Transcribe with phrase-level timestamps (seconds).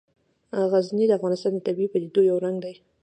[0.71, 2.73] غزني د افغانستان د طبیعي پدیدو یو رنګ دی.